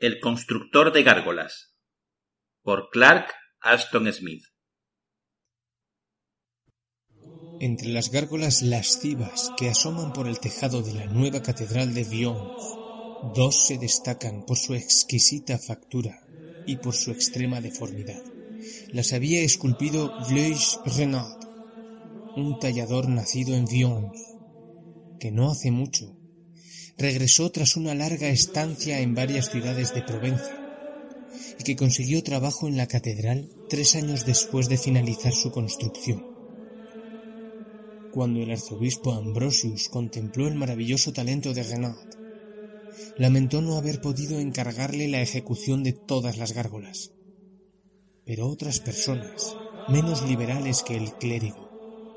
El 0.00 0.20
constructor 0.20 0.92
de 0.92 1.02
gárgolas 1.02 1.74
por 2.62 2.88
Clark 2.90 3.34
Ashton 3.58 4.12
Smith 4.12 4.44
Entre 7.58 7.88
las 7.88 8.12
gárgolas 8.12 8.62
lascivas 8.62 9.50
que 9.56 9.68
asoman 9.68 10.12
por 10.12 10.28
el 10.28 10.38
tejado 10.38 10.82
de 10.82 10.92
la 10.92 11.06
nueva 11.08 11.42
catedral 11.42 11.94
de 11.94 12.04
Vions, 12.04 12.78
dos 13.20 13.66
se 13.66 13.76
destacan 13.76 14.44
por 14.44 14.56
su 14.56 14.74
exquisita 14.74 15.58
factura 15.58 16.16
y 16.64 16.76
por 16.76 16.94
su 16.94 17.10
extrema 17.10 17.60
deformidad. 17.60 18.22
Las 18.92 19.12
había 19.12 19.40
esculpido 19.40 20.14
Blaise 20.28 20.78
Renard, 20.84 21.40
un 22.36 22.56
tallador 22.60 23.08
nacido 23.08 23.56
en 23.56 23.64
Vions, 23.64 24.36
que 25.18 25.32
no 25.32 25.50
hace 25.50 25.72
mucho 25.72 26.17
regresó 26.98 27.50
tras 27.50 27.76
una 27.76 27.94
larga 27.94 28.28
estancia 28.28 29.00
en 29.00 29.14
varias 29.14 29.48
ciudades 29.48 29.94
de 29.94 30.02
Provenza 30.02 30.52
y 31.58 31.64
que 31.64 31.76
consiguió 31.76 32.22
trabajo 32.22 32.66
en 32.66 32.76
la 32.76 32.88
catedral 32.88 33.48
tres 33.68 33.94
años 33.94 34.24
después 34.24 34.68
de 34.68 34.78
finalizar 34.78 35.32
su 35.32 35.50
construcción. 35.52 36.24
Cuando 38.10 38.42
el 38.42 38.50
arzobispo 38.50 39.12
Ambrosius 39.12 39.88
contempló 39.88 40.48
el 40.48 40.54
maravilloso 40.54 41.12
talento 41.12 41.54
de 41.54 41.62
Renard, 41.62 42.08
lamentó 43.16 43.62
no 43.62 43.76
haber 43.76 44.00
podido 44.00 44.40
encargarle 44.40 45.08
la 45.08 45.20
ejecución 45.20 45.84
de 45.84 45.92
todas 45.92 46.36
las 46.36 46.52
gárgolas. 46.52 47.12
Pero 48.24 48.48
otras 48.48 48.80
personas, 48.80 49.56
menos 49.86 50.22
liberales 50.22 50.82
que 50.82 50.96
el 50.96 51.12
clérigo, 51.14 51.70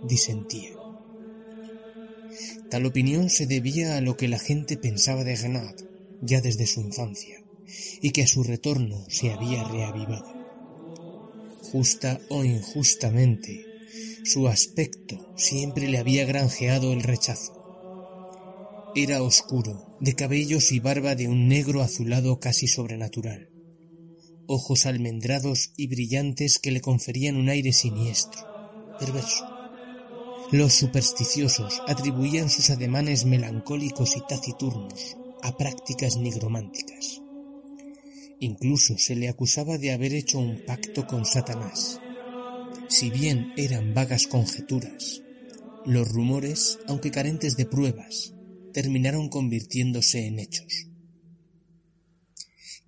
disentían. 0.00 0.83
Tal 2.68 2.86
opinión 2.86 3.30
se 3.30 3.46
debía 3.46 3.96
a 3.96 4.00
lo 4.00 4.16
que 4.16 4.28
la 4.28 4.38
gente 4.38 4.76
pensaba 4.76 5.24
de 5.24 5.36
Renard 5.36 5.76
ya 6.20 6.40
desde 6.40 6.66
su 6.66 6.80
infancia, 6.80 7.44
y 8.00 8.10
que 8.10 8.22
a 8.22 8.26
su 8.26 8.42
retorno 8.42 9.04
se 9.08 9.32
había 9.32 9.62
reavivado. 9.64 10.30
Justa 11.60 12.20
o 12.28 12.44
injustamente, 12.44 13.68
su 14.24 14.48
aspecto 14.48 15.30
siempre 15.36 15.88
le 15.88 15.98
había 15.98 16.24
granjeado 16.24 16.92
el 16.92 17.02
rechazo. 17.02 17.52
Era 18.94 19.22
oscuro, 19.22 19.84
de 19.98 20.14
cabellos 20.14 20.70
y 20.72 20.78
barba 20.78 21.14
de 21.14 21.28
un 21.28 21.48
negro 21.48 21.82
azulado 21.82 22.38
casi 22.38 22.68
sobrenatural, 22.68 23.50
ojos 24.46 24.86
almendrados 24.86 25.72
y 25.76 25.88
brillantes 25.88 26.58
que 26.58 26.70
le 26.70 26.80
conferían 26.80 27.36
un 27.36 27.48
aire 27.48 27.72
siniestro, 27.72 28.42
perverso. 28.96 29.53
Los 30.52 30.74
supersticiosos 30.74 31.82
atribuían 31.86 32.50
sus 32.50 32.70
ademanes 32.70 33.24
melancólicos 33.24 34.16
y 34.16 34.20
taciturnos 34.28 35.16
a 35.42 35.56
prácticas 35.56 36.16
nigrománticas. 36.16 37.22
Incluso 38.40 38.98
se 38.98 39.16
le 39.16 39.28
acusaba 39.28 39.78
de 39.78 39.92
haber 39.92 40.12
hecho 40.12 40.38
un 40.38 40.64
pacto 40.66 41.06
con 41.06 41.24
Satanás. 41.24 42.00
Si 42.88 43.10
bien 43.10 43.52
eran 43.56 43.94
vagas 43.94 44.26
conjeturas, 44.26 45.22
los 45.86 46.08
rumores, 46.08 46.78
aunque 46.86 47.10
carentes 47.10 47.56
de 47.56 47.64
pruebas, 47.64 48.34
terminaron 48.72 49.28
convirtiéndose 49.30 50.26
en 50.26 50.38
hechos. 50.38 50.88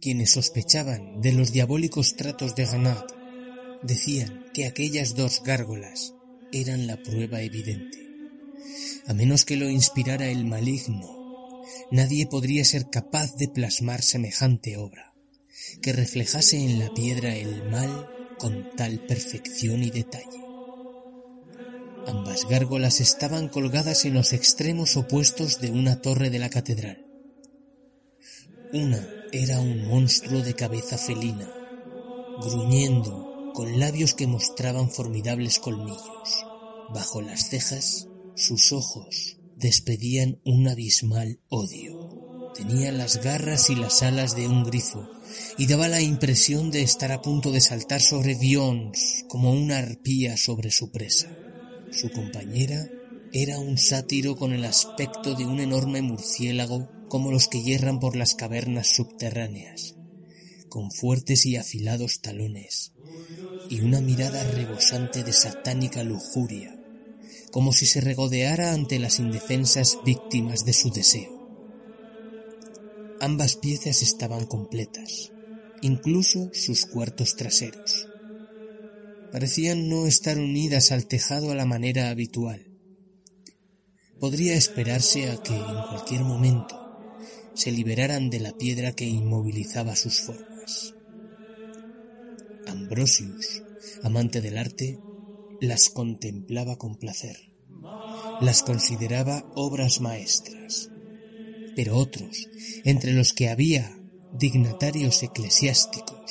Quienes 0.01 0.31
sospechaban 0.31 1.23
de 1.23 1.33
los 1.33 1.53
diabólicos 1.53 2.17
tratos 2.17 2.55
de 2.55 2.67
Ganad 2.67 3.05
decían 3.83 4.45
que 4.53 4.67
aquellas 4.67 5.15
dos 5.15 5.43
gárgolas 5.43 6.16
eran 6.53 6.87
la 6.87 7.03
prueba 7.03 7.41
evidente. 7.41 8.07
A 9.07 9.15
menos 9.15 9.45
que 9.45 9.57
lo 9.57 9.71
inspirara 9.71 10.29
el 10.29 10.45
maligno, 10.45 11.17
nadie 11.91 12.27
podría 12.27 12.65
ser 12.65 12.91
capaz 12.91 13.37
de 13.37 13.49
plasmar 13.49 14.03
semejante 14.03 14.77
obra, 14.77 15.15
que 15.83 15.93
reflejase 15.93 16.59
en 16.59 16.79
la 16.79 16.93
piedra 16.93 17.37
el 17.37 17.69
mal 17.69 18.09
con 18.39 18.75
tal 18.77 19.01
perfección 19.07 19.83
y 19.83 19.91
detalle. 19.91 20.45
Ambas 22.07 22.49
gárgolas 22.49 23.01
estaban 23.01 23.49
colgadas 23.49 24.05
en 24.05 24.15
los 24.15 24.33
extremos 24.33 24.97
opuestos 24.97 25.61
de 25.61 25.71
una 25.71 26.01
torre 26.01 26.31
de 26.31 26.39
la 26.39 26.51
catedral. 26.51 27.05
Una 28.73 29.09
era 29.33 29.61
un 29.61 29.87
monstruo 29.89 30.43
de 30.43 30.55
cabeza 30.55 30.99
felina, 30.99 31.53
gruñendo 32.41 33.26
con 33.57 33.81
labios 33.81 34.13
que 34.13 34.27
mostraban 34.27 34.91
formidables 34.91 35.59
colmillos. 35.61 36.45
Bajo 36.93 37.23
las 37.23 37.49
cejas, 37.49 38.07
sus 38.35 38.71
ojos 38.73 39.39
despedían 39.57 40.43
un 40.45 40.69
abismal 40.69 41.41
odio. 41.49 42.53
Tenía 42.55 42.93
las 42.93 43.23
garras 43.23 43.71
y 43.71 43.75
las 43.75 44.03
alas 44.03 44.37
de 44.37 44.47
un 44.47 44.63
grifo 44.63 45.09
y 45.57 45.67
daba 45.69 45.89
la 45.89 46.03
impresión 46.03 46.71
de 46.71 46.83
estar 46.83 47.13
a 47.13 47.23
punto 47.23 47.51
de 47.51 47.63
saltar 47.63 48.03
sobre 48.03 48.35
Vions 48.35 49.25
como 49.27 49.53
una 49.53 49.79
arpía 49.79 50.37
sobre 50.37 50.71
su 50.71 50.91
presa. 50.93 51.35
Su 51.91 52.11
compañera 52.11 52.87
era 53.33 53.59
un 53.59 53.79
sátiro 53.79 54.37
con 54.37 54.53
el 54.53 54.67
aspecto 54.67 55.35
de 55.35 55.47
un 55.47 55.61
enorme 55.61 56.03
murciélago 56.03 56.91
como 57.09 57.33
los 57.33 57.49
que 57.49 57.63
hierran 57.63 58.01
por 58.01 58.17
las 58.17 58.35
cavernas 58.35 58.89
subterráneas, 58.95 59.95
con 60.69 60.91
fuertes 60.91 61.47
y 61.47 61.57
afilados 61.57 62.21
talones, 62.21 62.93
y 63.69 63.81
una 63.81 64.01
mirada 64.01 64.45
rebosante 64.45 65.25
de 65.25 65.33
satánica 65.33 66.03
lujuria, 66.05 66.81
como 67.51 67.73
si 67.73 67.87
se 67.87 68.01
regodeara 68.01 68.73
ante 68.73 68.99
las 68.99 69.19
indefensas 69.19 69.99
víctimas 70.03 70.65
de 70.65 70.73
su 70.73 70.91
deseo. 70.91 71.33
Ambas 73.19 73.57
piezas 73.57 74.03
estaban 74.03 74.47
completas, 74.47 75.33
incluso 75.81 76.51
sus 76.53 76.85
cuartos 76.85 77.35
traseros. 77.35 78.11
Parecían 79.31 79.89
no 79.89 80.07
estar 80.07 80.39
unidas 80.39 80.93
al 80.93 81.07
tejado 81.07 81.51
a 81.51 81.55
la 81.55 81.65
manera 81.65 82.11
habitual. 82.11 82.71
Podría 84.19 84.55
esperarse 84.55 85.31
a 85.31 85.39
que 85.39 85.71
en 85.71 85.83
cualquier 85.83 86.25
momento 86.25 86.77
se 87.55 87.71
liberaran 87.71 88.31
de 88.31 88.41
la 88.41 88.53
piedra 88.53 88.93
que 88.93 89.07
inmovilizaba 89.07 89.97
sus 89.97 90.21
formas. 90.21 90.96
Ambrosius, 92.87 93.65
amante 94.03 94.41
del 94.41 94.57
arte, 94.57 95.01
las 95.59 95.89
contemplaba 95.89 96.79
con 96.79 96.95
placer. 96.95 97.37
Las 98.41 98.63
consideraba 98.63 99.45
obras 99.57 100.01
maestras. 100.01 100.93
Pero 101.75 101.97
otros, 101.97 102.49
entre 102.85 103.13
los 103.13 103.33
que 103.33 103.49
había 103.49 103.99
dignatarios 104.31 105.21
eclesiásticos, 105.25 106.31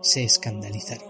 se 0.00 0.22
escandalizaron. 0.22 1.08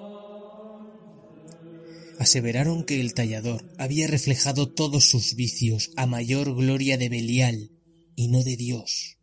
Aseveraron 2.19 2.83
que 2.83 2.99
el 3.03 3.13
tallador 3.13 3.71
había 3.77 4.07
reflejado 4.07 4.73
todos 4.73 5.05
sus 5.05 5.35
vicios 5.35 5.91
a 5.97 6.07
mayor 6.07 6.55
gloria 6.55 6.97
de 6.97 7.11
Belial 7.11 7.71
y 8.15 8.29
no 8.29 8.43
de 8.43 8.57
Dios, 8.57 9.19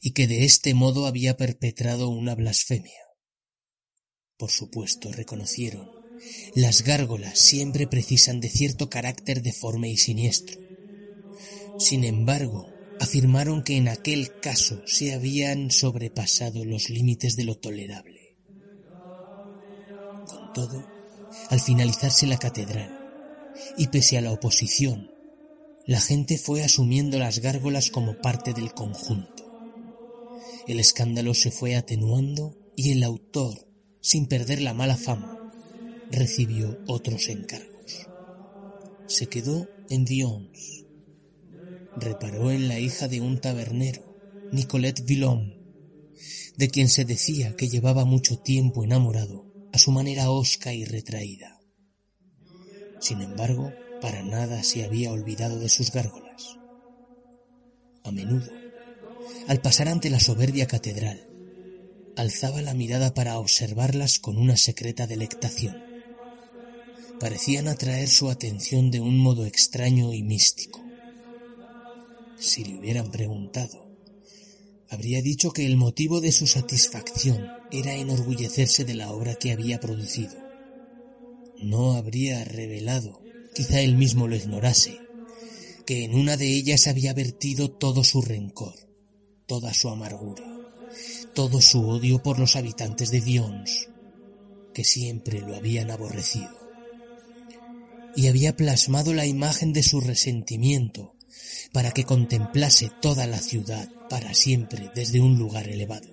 y 0.00 0.12
que 0.12 0.26
de 0.26 0.46
este 0.46 0.72
modo 0.72 1.06
había 1.06 1.36
perpetrado 1.36 2.08
una 2.08 2.34
blasfemia. 2.34 3.07
Por 4.38 4.52
supuesto, 4.52 5.12
reconocieron. 5.12 5.90
Las 6.54 6.84
gárgolas 6.84 7.38
siempre 7.38 7.88
precisan 7.88 8.40
de 8.40 8.48
cierto 8.48 8.88
carácter 8.88 9.42
deforme 9.42 9.90
y 9.90 9.96
siniestro. 9.96 10.56
Sin 11.78 12.04
embargo, 12.04 12.68
afirmaron 13.00 13.64
que 13.64 13.76
en 13.76 13.88
aquel 13.88 14.38
caso 14.40 14.80
se 14.86 15.12
habían 15.12 15.72
sobrepasado 15.72 16.64
los 16.64 16.88
límites 16.88 17.34
de 17.34 17.44
lo 17.44 17.56
tolerable. 17.56 18.36
Con 20.28 20.52
todo, 20.52 20.84
al 21.50 21.60
finalizarse 21.60 22.26
la 22.26 22.38
catedral, 22.38 22.92
y 23.76 23.88
pese 23.88 24.18
a 24.18 24.20
la 24.20 24.32
oposición, 24.32 25.10
la 25.84 26.00
gente 26.00 26.38
fue 26.38 26.62
asumiendo 26.62 27.18
las 27.18 27.40
gárgolas 27.40 27.90
como 27.90 28.20
parte 28.20 28.54
del 28.54 28.72
conjunto. 28.72 29.44
El 30.68 30.78
escándalo 30.78 31.34
se 31.34 31.50
fue 31.50 31.74
atenuando 31.74 32.56
y 32.76 32.92
el 32.92 33.02
autor 33.02 33.67
sin 34.00 34.26
perder 34.26 34.60
la 34.60 34.74
mala 34.74 34.96
fama, 34.96 35.38
recibió 36.10 36.78
otros 36.86 37.28
encargos. 37.28 38.08
Se 39.06 39.28
quedó 39.28 39.68
en 39.88 40.04
Dions, 40.04 40.84
reparó 41.96 42.50
en 42.50 42.68
la 42.68 42.78
hija 42.78 43.08
de 43.08 43.20
un 43.20 43.40
tabernero 43.40 44.08
Nicolette 44.50 45.04
Villon, 45.04 45.58
de 46.56 46.68
quien 46.68 46.88
se 46.88 47.04
decía 47.04 47.54
que 47.54 47.68
llevaba 47.68 48.04
mucho 48.04 48.38
tiempo 48.38 48.82
enamorado 48.82 49.46
a 49.72 49.78
su 49.78 49.92
manera 49.92 50.30
hosca 50.30 50.72
y 50.72 50.84
retraída. 50.84 51.60
Sin 53.00 53.20
embargo, 53.20 53.72
para 54.00 54.22
nada 54.22 54.62
se 54.62 54.84
había 54.84 55.12
olvidado 55.12 55.58
de 55.58 55.68
sus 55.68 55.92
gárgolas. 55.92 56.58
A 58.04 58.10
menudo, 58.10 58.50
al 59.46 59.60
pasar 59.60 59.88
ante 59.88 60.10
la 60.10 60.20
soberbia 60.20 60.66
catedral, 60.66 61.27
alzaba 62.18 62.62
la 62.62 62.74
mirada 62.74 63.14
para 63.14 63.38
observarlas 63.38 64.18
con 64.18 64.38
una 64.38 64.56
secreta 64.56 65.06
delectación. 65.06 65.80
Parecían 67.20 67.68
atraer 67.68 68.08
su 68.08 68.28
atención 68.28 68.90
de 68.90 69.00
un 69.00 69.18
modo 69.18 69.46
extraño 69.46 70.12
y 70.12 70.24
místico. 70.24 70.84
Si 72.36 72.64
le 72.64 72.76
hubieran 72.76 73.12
preguntado, 73.12 73.88
habría 74.90 75.22
dicho 75.22 75.52
que 75.52 75.64
el 75.64 75.76
motivo 75.76 76.20
de 76.20 76.32
su 76.32 76.48
satisfacción 76.48 77.46
era 77.70 77.94
enorgullecerse 77.94 78.84
de 78.84 78.94
la 78.94 79.12
obra 79.12 79.36
que 79.36 79.52
había 79.52 79.78
producido. 79.78 80.34
No 81.62 81.92
habría 81.92 82.42
revelado, 82.44 83.22
quizá 83.54 83.80
él 83.80 83.94
mismo 83.94 84.26
lo 84.26 84.34
ignorase, 84.34 84.98
que 85.86 86.02
en 86.02 86.16
una 86.16 86.36
de 86.36 86.52
ellas 86.52 86.88
había 86.88 87.14
vertido 87.14 87.70
todo 87.70 88.02
su 88.02 88.22
rencor, 88.22 88.74
toda 89.46 89.72
su 89.72 89.88
amargura, 89.88 90.57
todo 91.38 91.60
su 91.60 91.88
odio 91.88 92.20
por 92.20 92.40
los 92.40 92.56
habitantes 92.56 93.12
de 93.12 93.20
Dions, 93.20 93.90
que 94.74 94.82
siempre 94.82 95.38
lo 95.40 95.54
habían 95.54 95.92
aborrecido. 95.92 96.50
Y 98.16 98.26
había 98.26 98.56
plasmado 98.56 99.14
la 99.14 99.24
imagen 99.24 99.72
de 99.72 99.84
su 99.84 100.00
resentimiento 100.00 101.14
para 101.72 101.92
que 101.92 102.02
contemplase 102.02 102.90
toda 103.00 103.28
la 103.28 103.38
ciudad 103.38 103.88
para 104.10 104.34
siempre 104.34 104.90
desde 104.96 105.20
un 105.20 105.38
lugar 105.38 105.68
elevado. 105.68 106.08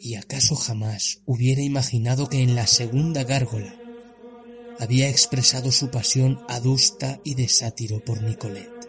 ¿Y 0.00 0.16
acaso 0.16 0.56
jamás 0.56 1.20
hubiera 1.24 1.62
imaginado 1.62 2.28
que 2.28 2.42
en 2.42 2.56
la 2.56 2.66
segunda 2.66 3.22
gárgola 3.22 3.76
había 4.80 5.08
expresado 5.08 5.70
su 5.70 5.88
pasión 5.92 6.40
adusta 6.48 7.20
y 7.22 7.36
de 7.36 7.46
sátiro 7.46 8.04
por 8.04 8.22
Nicolette? 8.22 8.88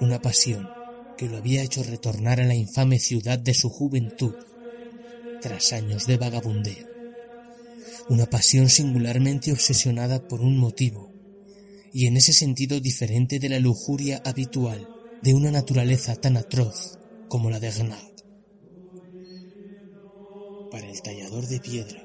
Una 0.00 0.20
pasión 0.20 0.79
que 1.20 1.28
lo 1.28 1.36
había 1.36 1.62
hecho 1.62 1.82
retornar 1.82 2.40
a 2.40 2.46
la 2.46 2.54
infame 2.54 2.98
ciudad 2.98 3.38
de 3.38 3.52
su 3.52 3.68
juventud 3.68 4.34
tras 5.38 5.74
años 5.74 6.06
de 6.06 6.16
vagabundeo. 6.16 6.88
Una 8.08 8.24
pasión 8.24 8.70
singularmente 8.70 9.52
obsesionada 9.52 10.26
por 10.26 10.40
un 10.40 10.56
motivo 10.56 11.12
y 11.92 12.06
en 12.06 12.16
ese 12.16 12.32
sentido 12.32 12.80
diferente 12.80 13.38
de 13.38 13.50
la 13.50 13.58
lujuria 13.58 14.22
habitual 14.24 14.88
de 15.20 15.34
una 15.34 15.50
naturaleza 15.50 16.16
tan 16.16 16.38
atroz 16.38 16.96
como 17.28 17.50
la 17.50 17.60
de 17.60 17.70
Gnat. 17.70 18.12
Para 20.70 20.88
el 20.88 21.02
tallador 21.02 21.46
de 21.48 21.60
piedra, 21.60 22.02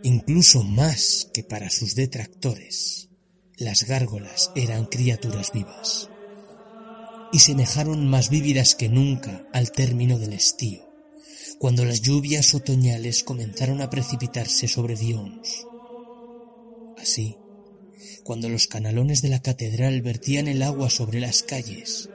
incluso 0.00 0.62
más 0.62 1.28
que 1.34 1.42
para 1.42 1.68
sus 1.68 1.94
detractores, 1.94 3.10
las 3.58 3.82
gárgolas 3.82 4.50
eran 4.54 4.86
criaturas 4.86 5.52
vivas 5.52 6.08
y 7.32 7.40
semejaron 7.40 8.06
más 8.08 8.30
vívidas 8.30 8.74
que 8.74 8.88
nunca 8.88 9.46
al 9.52 9.72
término 9.72 10.18
del 10.18 10.32
estío, 10.32 10.88
cuando 11.58 11.84
las 11.84 12.02
lluvias 12.02 12.54
otoñales 12.54 13.22
comenzaron 13.22 13.80
a 13.80 13.90
precipitarse 13.90 14.68
sobre 14.68 14.96
Dions. 14.96 15.66
Así, 16.98 17.36
cuando 18.24 18.48
los 18.48 18.66
canalones 18.66 19.22
de 19.22 19.28
la 19.28 19.40
catedral 19.40 20.02
vertían 20.02 20.48
el 20.48 20.62
agua 20.62 20.90
sobre 20.90 21.20
las 21.20 21.42
calles, 21.42 22.08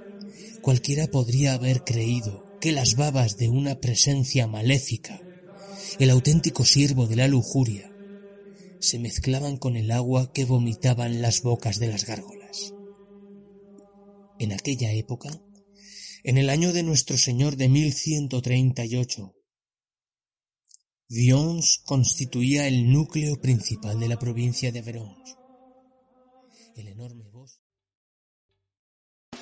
cualquiera 0.61 1.07
podría 1.07 1.53
haber 1.53 1.83
creído 1.83 2.45
que 2.59 2.71
las 2.71 2.95
babas 2.95 3.37
de 3.37 3.49
una 3.49 3.79
presencia 3.79 4.47
maléfica, 4.47 5.21
el 5.99 6.09
auténtico 6.09 6.65
siervo 6.65 7.07
de 7.07 7.15
la 7.15 7.27
lujuria, 7.27 7.91
se 8.79 8.99
mezclaban 8.99 9.57
con 9.57 9.75
el 9.75 9.91
agua 9.91 10.31
que 10.33 10.45
vomitaban 10.45 11.21
las 11.21 11.41
bocas 11.43 11.79
de 11.79 11.87
las 11.87 12.05
gárgolas. 12.05 12.40
En 14.41 14.53
aquella 14.53 14.91
época, 14.91 15.29
en 16.23 16.39
el 16.39 16.49
año 16.49 16.73
de 16.73 16.81
nuestro 16.81 17.15
Señor 17.15 17.57
de 17.57 17.69
1138, 17.69 19.35
Vions 21.09 21.83
constituía 21.85 22.67
el 22.67 22.91
núcleo 22.91 23.39
principal 23.39 23.99
de 23.99 24.07
la 24.07 24.17
provincia 24.17 24.71
de 24.71 24.81
Verons 24.81 25.37
el 26.75 26.87
enorme 26.87 27.29
bosque. 27.29 27.61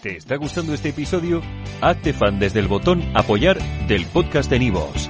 ¿Te 0.02 0.18
está 0.18 0.36
gustando 0.36 0.74
este 0.74 0.90
episodio? 0.90 1.42
Hazte 1.80 2.12
fan 2.12 2.38
desde 2.38 2.60
el 2.60 2.68
botón 2.68 3.02
Apoyar 3.16 3.58
del 3.88 4.06
podcast 4.06 4.50
de 4.50 4.60
Nivos. 4.60 5.10